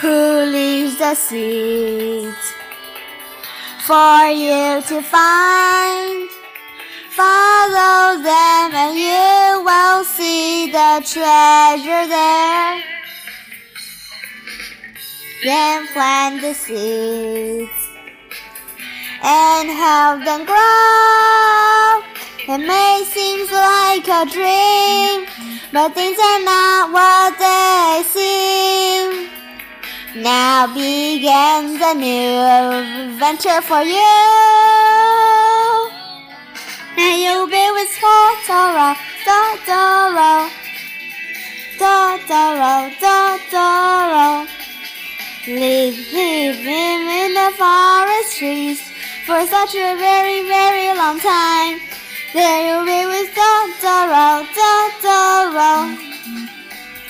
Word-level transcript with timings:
Who 0.00 0.42
leaves 0.44 0.98
the 0.98 1.14
seeds 1.14 2.52
for 3.86 4.26
you 4.26 4.82
to 4.82 5.02
find? 5.02 6.35
Follow 7.16 8.20
them 8.22 8.74
and 8.74 8.94
you 8.94 9.64
will 9.64 10.04
see 10.04 10.70
the 10.70 11.00
treasure 11.02 12.06
there. 12.06 12.82
Then 15.42 15.86
plant 15.94 16.42
the 16.42 16.52
seeds 16.52 17.70
and 19.22 19.70
help 19.70 20.26
them 20.26 20.44
grow. 20.44 22.02
It 22.54 22.58
may 22.58 23.02
seem 23.08 23.46
like 23.50 24.06
a 24.06 24.26
dream, 24.30 25.26
but 25.72 25.94
things 25.94 26.18
are 26.18 26.42
not 26.44 26.92
what 26.92 27.38
they 27.38 28.02
seem. 28.12 29.30
Now 30.22 30.66
begins 30.66 31.80
a 31.80 31.94
new 31.94 33.08
adventure 33.08 33.62
for 33.62 33.80
you. 33.80 34.85
Now 36.96 37.14
you'll 37.14 37.46
be 37.46 37.70
with 37.72 37.92
Totoro, 38.00 38.96
Totoro, 39.26 40.48
Totoro, 41.76 42.90
Totoro. 43.02 44.48
Leave 45.46 45.94
him 46.08 47.08
in 47.20 47.34
the 47.34 47.52
forest 47.58 48.38
trees 48.38 48.80
for 49.26 49.44
such 49.46 49.74
a 49.74 49.94
very, 49.96 50.40
very 50.48 50.88
long 50.96 51.20
time. 51.20 51.80
There 52.32 52.66
you'll 52.66 52.86
be 52.86 53.04
with 53.04 53.28
Totoro, 53.34 54.46
Totoro, 54.56 55.72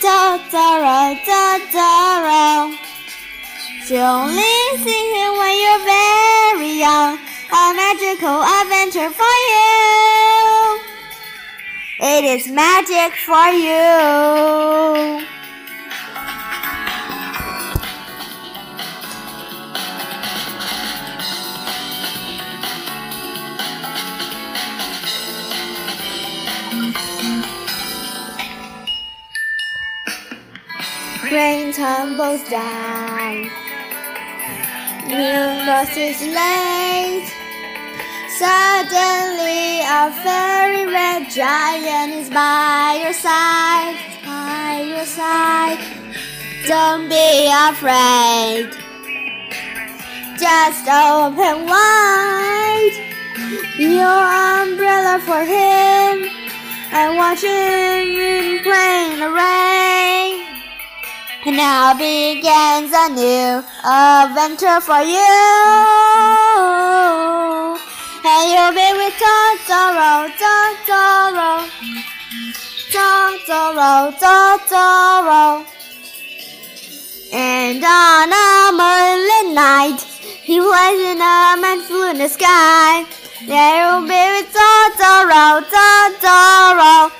Totoro, 0.00 1.14
Totoro. 1.28 2.74
You 3.90 4.00
only 4.00 4.56
see 4.82 5.04
him 5.12 5.32
when 5.36 5.54
you're 5.60 5.84
very 5.84 6.78
young. 6.80 7.23
A 7.56 7.72
magical 7.72 8.42
adventure 8.42 9.10
for 9.10 9.36
you. 9.52 10.80
It 12.00 12.24
is 12.24 12.50
magic 12.50 13.14
for 13.14 13.46
you. 13.46 15.24
Rain 31.30 31.72
tumbles 31.72 32.42
down. 32.50 33.48
New 35.06 35.66
bus 35.66 35.96
is 35.96 36.20
late. 36.20 37.43
Suddenly, 38.38 39.82
a 39.82 40.10
very 40.24 40.86
red 40.86 41.30
giant 41.30 42.14
is 42.14 42.28
by 42.30 42.98
your 43.00 43.12
side, 43.12 43.96
by 44.26 44.82
your 44.88 45.06
side. 45.06 45.78
Don't 46.66 47.08
be 47.08 47.46
afraid. 47.46 48.74
Just 50.36 50.88
open 50.88 51.66
wide 51.70 52.96
your 53.78 54.02
umbrella 54.02 55.20
for 55.20 55.44
him 55.44 56.28
and 56.90 57.16
watch 57.16 57.42
him 57.42 58.08
in 58.18 58.62
plain 58.64 59.22
array. 59.22 60.42
Now 61.46 61.94
begins 61.94 62.90
a 62.92 63.08
new 63.10 63.62
adventure 63.84 64.80
for 64.80 65.02
you. 65.02 66.34
And 68.26 68.50
you'll 68.52 68.72
be 68.72 68.90
with 68.96 69.12
Totoro, 69.20 70.32
Totoro, 70.40 71.68
Totoro, 72.90 74.12
Totoro. 74.16 75.66
And 77.34 77.84
on 77.84 78.32
a 78.32 78.72
moonlit 78.72 79.54
night, 79.54 80.00
he 80.42 80.58
flies 80.58 80.98
in 81.00 81.18
a 81.20 81.60
man's 81.60 81.86
blue 81.86 82.12
in 82.12 82.16
the 82.16 82.28
sky. 82.28 83.04
There 83.46 83.92
you'll 83.92 84.08
be 84.08 84.22
with 84.32 84.48
Totoro, 84.56 85.60
oh, 85.60 86.10
Totoro, 86.24 87.10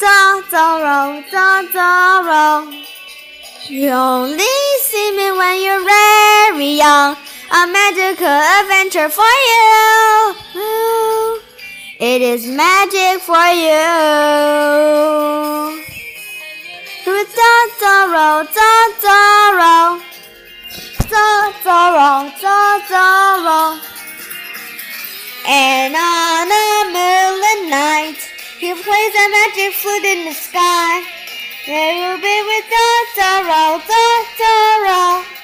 Totoro, 0.00 1.22
Totoro. 1.28 2.82
You 3.68 3.90
only 3.90 4.56
see 4.80 5.12
me 5.18 5.32
when 5.32 5.62
you're 5.62 5.84
very 5.84 6.78
young. 6.78 7.16
A 7.54 7.66
magical 7.66 8.26
adventure 8.26 9.10
for 9.10 9.34
you. 9.50 10.34
It 12.00 12.22
is 12.22 12.46
magic 12.46 13.20
for 13.20 13.46
you. 13.52 13.92
With 17.04 17.28
Totoro, 17.36 18.48
Totoro, 18.56 20.00
Totoro, 21.12 22.32
Totoro. 22.40 23.78
And 25.46 25.94
on 25.94 26.48
a 26.48 26.88
moonlit 26.88 27.68
night, 27.68 28.16
he 28.60 28.72
plays 28.72 29.14
a 29.14 29.28
magic 29.28 29.74
flute 29.74 30.04
in 30.04 30.24
the 30.24 30.32
sky. 30.32 31.04
There 31.66 31.94
will 32.00 32.16
be 32.16 32.42
with 32.48 32.64
Totoro, 32.72 33.78
Totoro, 33.84 35.41